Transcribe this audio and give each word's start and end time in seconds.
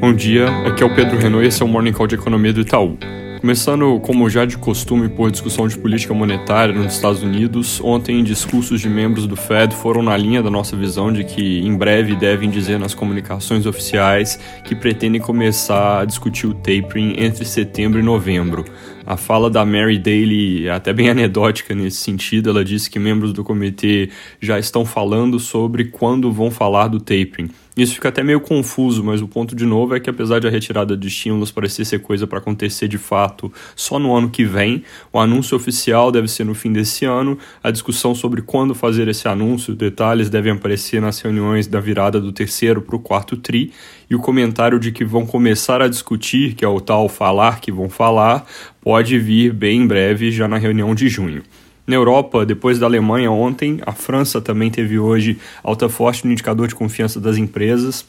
Bom 0.00 0.14
dia, 0.14 0.48
aqui 0.66 0.82
é 0.82 0.86
o 0.86 0.94
Pedro 0.94 1.18
Renault 1.18 1.44
e 1.44 1.48
esse 1.48 1.62
é 1.62 1.64
o 1.64 1.68
Morning 1.68 1.92
Call 1.92 2.06
de 2.06 2.14
Economia 2.14 2.54
do 2.54 2.62
Itaú. 2.62 2.96
Começando, 3.38 4.00
como 4.00 4.30
já 4.30 4.46
de 4.46 4.56
costume, 4.56 5.10
por 5.10 5.30
discussão 5.30 5.68
de 5.68 5.76
política 5.76 6.14
monetária 6.14 6.74
nos 6.74 6.94
Estados 6.94 7.22
Unidos, 7.22 7.82
ontem 7.82 8.24
discursos 8.24 8.80
de 8.80 8.88
membros 8.88 9.26
do 9.26 9.36
Fed 9.36 9.74
foram 9.74 10.02
na 10.02 10.16
linha 10.16 10.42
da 10.42 10.50
nossa 10.50 10.74
visão 10.74 11.12
de 11.12 11.22
que 11.22 11.60
em 11.60 11.76
breve 11.76 12.16
devem 12.16 12.48
dizer 12.48 12.78
nas 12.78 12.94
comunicações 12.94 13.66
oficiais 13.66 14.40
que 14.64 14.74
pretendem 14.74 15.20
começar 15.20 16.00
a 16.00 16.04
discutir 16.06 16.46
o 16.46 16.54
tapering 16.54 17.16
entre 17.18 17.44
setembro 17.44 18.00
e 18.00 18.02
novembro. 18.02 18.64
A 19.10 19.16
fala 19.16 19.50
da 19.50 19.66
Mary 19.66 19.98
Daly 19.98 20.68
é 20.68 20.70
até 20.70 20.92
bem 20.92 21.10
anedótica 21.10 21.74
nesse 21.74 21.96
sentido. 21.96 22.48
Ela 22.48 22.64
disse 22.64 22.88
que 22.88 22.96
membros 22.96 23.32
do 23.32 23.42
comitê 23.42 24.08
já 24.40 24.56
estão 24.56 24.86
falando 24.86 25.40
sobre 25.40 25.86
quando 25.86 26.30
vão 26.30 26.48
falar 26.48 26.86
do 26.86 27.00
tapering. 27.00 27.50
Isso 27.76 27.94
fica 27.94 28.08
até 28.08 28.22
meio 28.22 28.40
confuso, 28.40 29.02
mas 29.02 29.22
o 29.22 29.26
ponto 29.26 29.56
de 29.56 29.64
novo 29.64 29.96
é 29.96 30.00
que 30.00 30.10
apesar 30.10 30.38
de 30.38 30.46
a 30.46 30.50
retirada 30.50 30.96
de 30.96 31.08
estímulos 31.08 31.50
parecer 31.50 31.84
ser 31.84 32.00
coisa 32.00 32.26
para 32.26 32.38
acontecer 32.38 32.86
de 32.86 32.98
fato 32.98 33.52
só 33.74 33.98
no 33.98 34.14
ano 34.14 34.28
que 34.28 34.44
vem, 34.44 34.84
o 35.12 35.18
anúncio 35.18 35.56
oficial 35.56 36.12
deve 36.12 36.28
ser 36.28 36.44
no 36.44 36.54
fim 36.54 36.72
desse 36.72 37.04
ano. 37.04 37.38
A 37.64 37.70
discussão 37.70 38.14
sobre 38.14 38.42
quando 38.42 38.74
fazer 38.74 39.08
esse 39.08 39.26
anúncio, 39.26 39.74
detalhes 39.74 40.30
devem 40.30 40.52
aparecer 40.52 41.00
nas 41.00 41.20
reuniões 41.20 41.66
da 41.66 41.80
virada 41.80 42.20
do 42.20 42.30
terceiro 42.32 42.82
para 42.82 42.94
o 42.94 43.00
quarto 43.00 43.36
tri, 43.36 43.72
e 44.10 44.14
o 44.16 44.18
comentário 44.18 44.80
de 44.80 44.90
que 44.90 45.04
vão 45.04 45.24
começar 45.24 45.80
a 45.80 45.88
discutir, 45.88 46.54
que 46.54 46.64
é 46.64 46.68
o 46.68 46.80
tal 46.80 47.08
falar 47.08 47.60
que 47.60 47.70
vão 47.70 47.88
falar, 47.88 48.44
pode 48.80 49.16
vir 49.18 49.52
bem 49.52 49.82
em 49.82 49.86
breve, 49.86 50.32
já 50.32 50.48
na 50.48 50.58
reunião 50.58 50.94
de 50.94 51.08
junho. 51.08 51.42
Na 51.86 51.94
Europa, 51.94 52.44
depois 52.44 52.78
da 52.78 52.86
Alemanha 52.86 53.30
ontem, 53.30 53.80
a 53.86 53.92
França 53.92 54.40
também 54.40 54.70
teve 54.70 54.98
hoje 54.98 55.38
alta 55.62 55.88
forte 55.88 56.26
no 56.26 56.32
indicador 56.32 56.66
de 56.66 56.74
confiança 56.74 57.20
das 57.20 57.36
empresas 57.36 58.04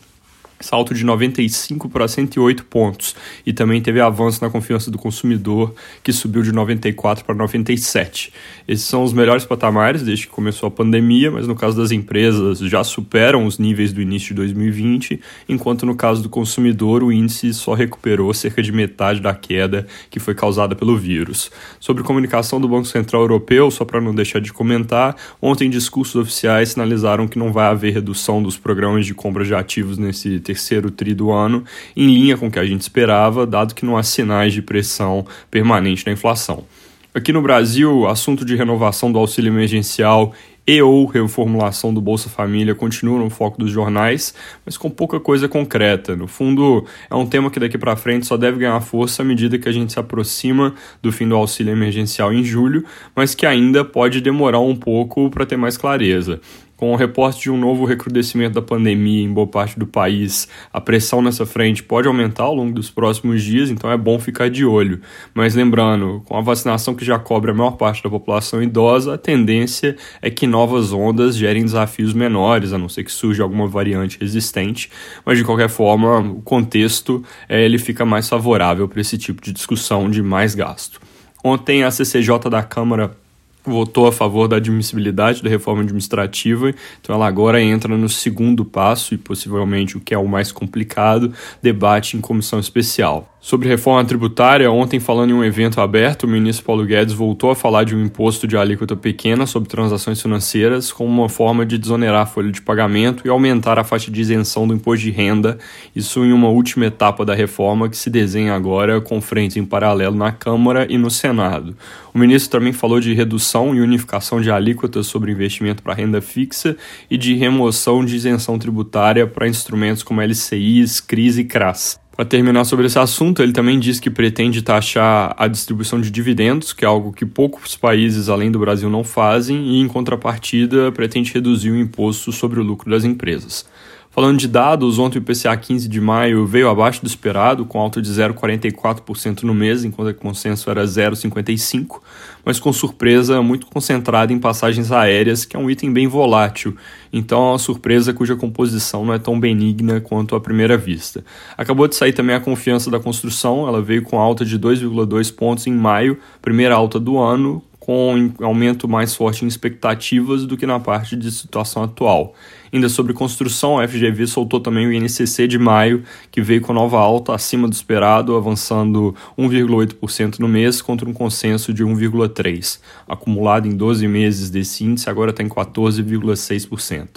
salto 0.61 0.93
de 0.93 1.03
95 1.03 1.89
para 1.89 2.07
108 2.07 2.65
pontos 2.65 3.15
e 3.45 3.53
também 3.53 3.81
teve 3.81 3.99
avanço 3.99 4.43
na 4.43 4.49
confiança 4.49 4.89
do 4.89 4.97
consumidor, 4.97 5.73
que 6.03 6.13
subiu 6.13 6.41
de 6.41 6.51
94 6.51 7.25
para 7.25 7.35
97. 7.35 8.31
Esses 8.67 8.85
são 8.85 9.03
os 9.03 9.13
melhores 9.13 9.45
patamares 9.45 10.03
desde 10.03 10.27
que 10.27 10.33
começou 10.33 10.67
a 10.67 10.71
pandemia, 10.71 11.31
mas 11.31 11.47
no 11.47 11.55
caso 11.55 11.77
das 11.77 11.91
empresas 11.91 12.59
já 12.59 12.83
superam 12.83 13.45
os 13.45 13.57
níveis 13.57 13.91
do 13.91 14.01
início 14.01 14.29
de 14.29 14.35
2020, 14.35 15.19
enquanto 15.49 15.85
no 15.85 15.95
caso 15.95 16.23
do 16.23 16.29
consumidor 16.29 17.03
o 17.03 17.11
índice 17.11 17.53
só 17.53 17.73
recuperou 17.73 18.33
cerca 18.33 18.61
de 18.61 18.71
metade 18.71 19.19
da 19.19 19.33
queda 19.33 19.87
que 20.09 20.19
foi 20.19 20.35
causada 20.35 20.75
pelo 20.75 20.97
vírus. 20.97 21.51
Sobre 21.79 22.03
comunicação 22.03 22.59
do 22.59 22.67
Banco 22.67 22.87
Central 22.87 23.23
Europeu, 23.23 23.69
só 23.71 23.83
para 23.85 24.01
não 24.01 24.13
deixar 24.13 24.39
de 24.39 24.53
comentar, 24.53 25.15
ontem 25.41 25.69
discursos 25.69 26.15
oficiais 26.15 26.69
sinalizaram 26.69 27.27
que 27.27 27.39
não 27.39 27.51
vai 27.51 27.67
haver 27.67 27.93
redução 27.93 28.41
dos 28.41 28.57
programas 28.57 29.05
de 29.05 29.13
compra 29.13 29.43
de 29.43 29.53
ativos 29.53 29.97
nesse 29.97 30.39
terceiro 30.51 30.91
tri 30.91 31.13
do 31.13 31.31
ano, 31.31 31.63
em 31.95 32.07
linha 32.07 32.37
com 32.37 32.47
o 32.47 32.51
que 32.51 32.59
a 32.59 32.65
gente 32.65 32.81
esperava, 32.81 33.47
dado 33.47 33.73
que 33.73 33.85
não 33.85 33.95
há 33.95 34.03
sinais 34.03 34.53
de 34.53 34.61
pressão 34.61 35.25
permanente 35.49 36.05
na 36.05 36.11
inflação. 36.11 36.65
Aqui 37.13 37.31
no 37.31 37.41
Brasil, 37.41 38.07
assunto 38.07 38.45
de 38.45 38.55
renovação 38.55 39.11
do 39.11 39.19
auxílio 39.19 39.51
emergencial 39.51 40.33
e 40.67 40.81
ou 40.81 41.05
reformulação 41.05 41.93
do 41.93 41.99
Bolsa 41.99 42.29
Família 42.29 42.75
continuam 42.75 43.19
no 43.19 43.29
foco 43.29 43.59
dos 43.59 43.71
jornais, 43.71 44.33
mas 44.65 44.77
com 44.77 44.89
pouca 44.89 45.19
coisa 45.19 45.47
concreta. 45.47 46.15
No 46.15 46.27
fundo, 46.27 46.85
é 47.09 47.15
um 47.15 47.25
tema 47.25 47.49
que 47.49 47.59
daqui 47.59 47.77
para 47.77 47.95
frente 47.95 48.25
só 48.25 48.37
deve 48.37 48.59
ganhar 48.59 48.79
força 48.81 49.23
à 49.23 49.25
medida 49.25 49.57
que 49.57 49.67
a 49.67 49.71
gente 49.71 49.91
se 49.91 49.99
aproxima 49.99 50.73
do 51.01 51.11
fim 51.11 51.27
do 51.27 51.35
auxílio 51.35 51.71
emergencial 51.71 52.31
em 52.31 52.43
julho, 52.43 52.85
mas 53.15 53.33
que 53.33 53.45
ainda 53.45 53.83
pode 53.83 54.21
demorar 54.21 54.59
um 54.59 54.75
pouco 54.75 55.29
para 55.29 55.45
ter 55.45 55.57
mais 55.57 55.77
clareza. 55.77 56.39
Com 56.81 56.93
o 56.93 56.95
reporte 56.95 57.41
de 57.41 57.51
um 57.51 57.57
novo 57.57 57.85
recrudescimento 57.85 58.55
da 58.55 58.61
pandemia 58.61 59.23
em 59.23 59.31
boa 59.31 59.45
parte 59.45 59.77
do 59.77 59.85
país, 59.85 60.47
a 60.73 60.81
pressão 60.81 61.21
nessa 61.21 61.45
frente 61.45 61.83
pode 61.83 62.07
aumentar 62.07 62.45
ao 62.45 62.55
longo 62.55 62.73
dos 62.73 62.89
próximos 62.89 63.43
dias, 63.43 63.69
então 63.69 63.91
é 63.91 63.95
bom 63.95 64.17
ficar 64.17 64.49
de 64.49 64.65
olho. 64.65 64.99
Mas 65.31 65.53
lembrando, 65.53 66.23
com 66.25 66.35
a 66.35 66.41
vacinação 66.41 66.95
que 66.95 67.05
já 67.05 67.19
cobre 67.19 67.51
a 67.51 67.53
maior 67.53 67.73
parte 67.73 68.01
da 68.01 68.09
população 68.09 68.63
idosa, 68.63 69.13
a 69.13 69.17
tendência 69.19 69.95
é 70.23 70.31
que 70.31 70.47
novas 70.47 70.91
ondas 70.91 71.37
gerem 71.37 71.63
desafios 71.63 72.13
menores, 72.15 72.73
a 72.73 72.79
não 72.79 72.89
ser 72.89 73.03
que 73.03 73.11
surja 73.11 73.43
alguma 73.43 73.67
variante 73.67 74.17
resistente. 74.19 74.89
Mas 75.23 75.37
de 75.37 75.43
qualquer 75.43 75.69
forma, 75.69 76.17
o 76.17 76.41
contexto 76.41 77.23
é, 77.47 77.63
ele 77.63 77.77
fica 77.77 78.03
mais 78.03 78.27
favorável 78.27 78.87
para 78.87 79.01
esse 79.01 79.19
tipo 79.19 79.39
de 79.39 79.51
discussão 79.51 80.09
de 80.09 80.23
mais 80.23 80.55
gasto. 80.55 80.99
Ontem 81.43 81.83
a 81.83 81.91
CCJ 81.91 82.49
da 82.49 82.63
Câmara 82.63 83.20
votou 83.63 84.07
a 84.07 84.11
favor 84.11 84.47
da 84.47 84.57
admissibilidade 84.57 85.41
da 85.41 85.49
reforma 85.49 85.81
administrativa, 85.81 86.73
então 86.99 87.15
ela 87.15 87.27
agora 87.27 87.61
entra 87.61 87.97
no 87.97 88.09
segundo 88.09 88.65
passo 88.65 89.13
e 89.13 89.17
possivelmente 89.17 89.97
o 89.97 90.01
que 90.01 90.13
é 90.13 90.17
o 90.17 90.27
mais 90.27 90.51
complicado, 90.51 91.33
debate 91.61 92.17
em 92.17 92.21
comissão 92.21 92.59
especial. 92.59 93.30
Sobre 93.43 93.67
reforma 93.67 94.05
tributária, 94.05 94.71
ontem 94.71 94.99
falando 94.99 95.31
em 95.31 95.33
um 95.33 95.43
evento 95.43 95.81
aberto, 95.81 96.23
o 96.23 96.27
ministro 96.27 96.63
Paulo 96.63 96.85
Guedes 96.85 97.11
voltou 97.11 97.49
a 97.49 97.55
falar 97.55 97.83
de 97.83 97.95
um 97.95 98.05
imposto 98.05 98.47
de 98.47 98.55
alíquota 98.55 98.95
pequena 98.95 99.47
sobre 99.47 99.67
transações 99.67 100.21
financeiras 100.21 100.93
como 100.93 101.09
uma 101.09 101.27
forma 101.27 101.65
de 101.65 101.75
desonerar 101.79 102.21
a 102.21 102.25
folha 102.27 102.51
de 102.51 102.61
pagamento 102.61 103.25
e 103.25 103.31
aumentar 103.31 103.79
a 103.79 103.83
faixa 103.83 104.11
de 104.11 104.21
isenção 104.21 104.67
do 104.67 104.75
imposto 104.75 105.05
de 105.05 105.09
renda, 105.09 105.57
isso 105.95 106.23
em 106.23 106.31
uma 106.31 106.49
última 106.49 106.85
etapa 106.85 107.25
da 107.25 107.33
reforma 107.33 107.89
que 107.89 107.97
se 107.97 108.11
desenha 108.11 108.53
agora 108.53 109.01
com 109.01 109.19
frentes 109.19 109.57
em 109.57 109.65
paralelo 109.65 110.15
na 110.15 110.31
Câmara 110.31 110.85
e 110.87 110.99
no 110.99 111.09
Senado. 111.09 111.75
O 112.13 112.19
ministro 112.19 112.59
também 112.59 112.73
falou 112.73 112.99
de 112.99 113.11
redução 113.11 113.73
e 113.73 113.81
unificação 113.81 114.39
de 114.39 114.51
alíquotas 114.51 115.07
sobre 115.07 115.31
investimento 115.31 115.81
para 115.81 115.95
renda 115.95 116.21
fixa 116.21 116.77
e 117.09 117.17
de 117.17 117.33
remoção 117.33 118.05
de 118.05 118.15
isenção 118.15 118.59
tributária 118.59 119.25
para 119.25 119.47
instrumentos 119.47 120.03
como 120.03 120.21
LCIs, 120.21 120.99
CRIs 120.99 121.39
e 121.39 121.43
CRAS. 121.43 121.99
Para 122.15 122.25
terminar 122.25 122.65
sobre 122.65 122.87
esse 122.87 122.99
assunto, 122.99 123.41
ele 123.41 123.53
também 123.53 123.79
diz 123.79 123.99
que 123.99 124.09
pretende 124.09 124.61
taxar 124.61 125.33
a 125.37 125.47
distribuição 125.47 125.99
de 125.99 126.11
dividendos, 126.11 126.73
que 126.73 126.83
é 126.83 126.87
algo 126.87 127.13
que 127.13 127.25
poucos 127.25 127.77
países 127.77 128.27
além 128.27 128.51
do 128.51 128.59
Brasil 128.59 128.89
não 128.89 129.03
fazem, 129.03 129.57
e 129.57 129.79
em 129.79 129.87
contrapartida 129.87 130.91
pretende 130.91 131.33
reduzir 131.33 131.71
o 131.71 131.79
imposto 131.79 132.31
sobre 132.31 132.59
o 132.59 132.63
lucro 132.63 132.91
das 132.91 133.05
empresas. 133.05 133.65
Falando 134.13 134.39
de 134.39 134.47
dados, 134.49 134.99
ontem 134.99 135.19
o 135.19 135.21
IPCA 135.21 135.55
15 135.55 135.87
de 135.87 136.01
maio 136.01 136.45
veio 136.45 136.67
abaixo 136.67 137.01
do 137.01 137.07
esperado, 137.07 137.65
com 137.65 137.79
alta 137.79 138.01
de 138.01 138.11
0,44% 138.11 139.43
no 139.43 139.53
mês, 139.53 139.85
enquanto 139.85 140.09
o 140.09 140.13
consenso 140.13 140.69
era 140.69 140.83
0,55%, 140.83 142.01
mas 142.43 142.59
com 142.59 142.73
surpresa 142.73 143.41
muito 143.41 143.67
concentrada 143.67 144.33
em 144.33 144.37
passagens 144.37 144.91
aéreas, 144.91 145.45
que 145.45 145.55
é 145.55 145.59
um 145.59 145.69
item 145.69 145.93
bem 145.93 146.09
volátil, 146.09 146.75
então 147.13 147.39
é 147.41 147.51
uma 147.51 147.57
surpresa 147.57 148.13
cuja 148.13 148.35
composição 148.35 149.05
não 149.05 149.13
é 149.13 149.17
tão 149.17 149.39
benigna 149.39 150.01
quanto 150.01 150.35
à 150.35 150.41
primeira 150.41 150.75
vista. 150.75 151.23
Acabou 151.57 151.87
de 151.87 151.95
sair 151.95 152.11
também 152.11 152.35
a 152.35 152.41
confiança 152.41 152.91
da 152.91 152.99
construção, 152.99 153.65
ela 153.65 153.81
veio 153.81 154.01
com 154.01 154.19
alta 154.19 154.43
de 154.43 154.59
2,2 154.59 155.33
pontos 155.33 155.67
em 155.67 155.73
maio, 155.73 156.19
primeira 156.41 156.75
alta 156.75 156.99
do 156.99 157.17
ano, 157.17 157.63
com 157.81 158.31
aumento 158.43 158.87
mais 158.87 159.15
forte 159.15 159.43
em 159.43 159.47
expectativas 159.47 160.45
do 160.45 160.55
que 160.55 160.67
na 160.67 160.79
parte 160.79 161.15
de 161.15 161.31
situação 161.31 161.81
atual. 161.81 162.35
Ainda 162.71 162.87
sobre 162.87 163.11
construção, 163.11 163.79
a 163.79 163.87
FGV 163.87 164.27
soltou 164.27 164.59
também 164.59 164.85
o 164.85 164.93
INCC 164.93 165.47
de 165.47 165.57
maio, 165.57 166.03
que 166.29 166.43
veio 166.43 166.61
com 166.61 166.73
nova 166.73 166.99
alta 166.99 167.33
acima 167.33 167.67
do 167.67 167.73
esperado, 167.73 168.35
avançando 168.35 169.15
1,8% 169.35 170.37
no 170.37 170.47
mês 170.47 170.79
contra 170.79 171.09
um 171.09 171.11
consenso 171.11 171.73
de 171.73 171.83
1,3%. 171.83 172.79
Acumulado 173.07 173.67
em 173.67 173.75
12 173.75 174.07
meses 174.07 174.51
desse 174.51 174.85
índice, 174.85 175.09
agora 175.09 175.31
está 175.31 175.41
em 175.41 175.49
14,6%. 175.49 177.07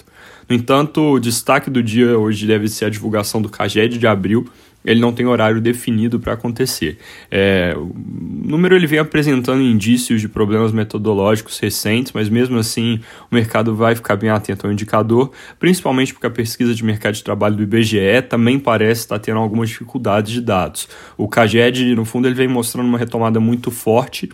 No 0.49 0.55
entanto, 0.55 0.99
o 0.99 1.19
destaque 1.19 1.69
do 1.69 1.83
dia 1.83 2.17
hoje 2.17 2.47
deve 2.47 2.67
ser 2.67 2.85
a 2.85 2.89
divulgação 2.89 3.39
do 3.39 3.49
CAGED 3.49 3.99
de 3.99 4.07
abril, 4.07 4.49
ele 4.85 4.99
não 4.99 5.11
tem 5.11 5.25
horário 5.25 5.59
definido 5.59 6.19
para 6.19 6.33
acontecer. 6.33 6.97
É, 7.31 7.73
o 7.75 7.91
número 7.95 8.75
ele 8.75 8.87
vem 8.87 8.99
apresentando 8.99 9.61
indícios 9.61 10.21
de 10.21 10.29
problemas 10.29 10.71
metodológicos 10.71 11.59
recentes, 11.59 12.11
mas 12.13 12.29
mesmo 12.29 12.57
assim 12.57 12.99
o 13.29 13.35
mercado 13.35 13.75
vai 13.75 13.95
ficar 13.95 14.15
bem 14.15 14.29
atento 14.29 14.67
ao 14.67 14.71
indicador, 14.71 15.31
principalmente 15.59 16.13
porque 16.13 16.27
a 16.27 16.31
pesquisa 16.31 16.73
de 16.73 16.83
mercado 16.83 17.15
de 17.15 17.23
trabalho 17.23 17.55
do 17.55 17.63
IBGE 17.63 18.21
também 18.29 18.59
parece 18.59 19.01
estar 19.01 19.19
tendo 19.19 19.39
algumas 19.39 19.69
dificuldades 19.69 20.31
de 20.31 20.41
dados. 20.41 20.87
O 21.17 21.27
CAGED, 21.27 21.95
no 21.95 22.05
fundo, 22.05 22.27
ele 22.27 22.35
vem 22.35 22.47
mostrando 22.47 22.87
uma 22.87 22.97
retomada 22.97 23.39
muito 23.39 23.71
forte 23.71 24.29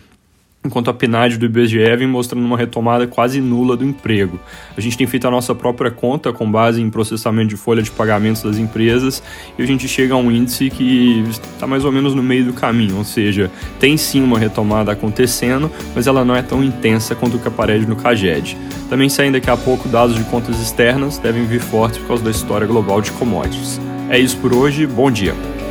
enquanto 0.64 0.90
a 0.90 0.94
PNAD 0.94 1.38
do 1.38 1.46
IBGE 1.46 1.96
vem 1.96 2.06
mostrando 2.06 2.44
uma 2.44 2.56
retomada 2.56 3.06
quase 3.06 3.40
nula 3.40 3.76
do 3.76 3.84
emprego. 3.84 4.38
A 4.76 4.80
gente 4.80 4.96
tem 4.96 5.06
feito 5.06 5.26
a 5.26 5.30
nossa 5.30 5.54
própria 5.54 5.90
conta 5.90 6.32
com 6.32 6.50
base 6.50 6.80
em 6.80 6.88
processamento 6.88 7.48
de 7.48 7.56
folha 7.56 7.82
de 7.82 7.90
pagamentos 7.90 8.42
das 8.42 8.58
empresas 8.58 9.22
e 9.58 9.62
a 9.62 9.66
gente 9.66 9.88
chega 9.88 10.14
a 10.14 10.16
um 10.16 10.30
índice 10.30 10.70
que 10.70 11.24
está 11.28 11.66
mais 11.66 11.84
ou 11.84 11.90
menos 11.90 12.14
no 12.14 12.22
meio 12.22 12.44
do 12.44 12.52
caminho, 12.52 12.96
ou 12.96 13.04
seja, 13.04 13.50
tem 13.80 13.96
sim 13.96 14.22
uma 14.22 14.38
retomada 14.38 14.92
acontecendo, 14.92 15.70
mas 15.94 16.06
ela 16.06 16.24
não 16.24 16.36
é 16.36 16.42
tão 16.42 16.62
intensa 16.62 17.14
quanto 17.14 17.36
o 17.36 17.40
que 17.40 17.48
aparece 17.48 17.86
no 17.86 17.96
CAGED. 17.96 18.56
Também 18.88 19.08
saem 19.08 19.32
daqui 19.32 19.50
a 19.50 19.56
pouco 19.56 19.88
dados 19.88 20.16
de 20.16 20.24
contas 20.24 20.60
externas, 20.60 21.18
devem 21.18 21.44
vir 21.44 21.60
fortes 21.60 21.98
por 21.98 22.08
causa 22.08 22.24
da 22.24 22.30
história 22.30 22.66
global 22.66 23.00
de 23.00 23.10
commodities. 23.12 23.80
É 24.08 24.18
isso 24.18 24.36
por 24.36 24.52
hoje, 24.52 24.86
bom 24.86 25.10
dia! 25.10 25.61